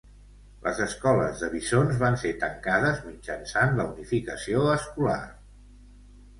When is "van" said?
1.99-2.17